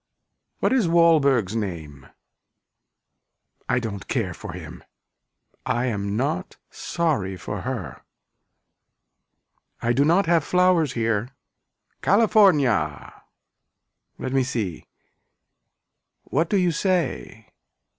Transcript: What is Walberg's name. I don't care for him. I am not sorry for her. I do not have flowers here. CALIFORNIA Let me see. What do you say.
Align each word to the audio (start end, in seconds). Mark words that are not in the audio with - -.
What 0.61 0.73
is 0.73 0.87
Walberg's 0.87 1.55
name. 1.55 2.07
I 3.69 3.77
don't 3.77 4.07
care 4.07 4.33
for 4.33 4.53
him. 4.53 4.83
I 5.63 5.85
am 5.85 6.17
not 6.17 6.57
sorry 6.71 7.37
for 7.37 7.61
her. 7.61 8.01
I 9.79 9.93
do 9.93 10.03
not 10.03 10.25
have 10.25 10.43
flowers 10.43 10.93
here. 10.93 11.29
CALIFORNIA 12.01 13.13
Let 14.17 14.33
me 14.33 14.41
see. 14.41 14.87
What 16.23 16.49
do 16.49 16.57
you 16.57 16.71
say. 16.71 17.49